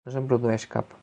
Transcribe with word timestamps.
No 0.09 0.13
se'n 0.13 0.29
produeix 0.31 0.67
cap. 0.75 0.97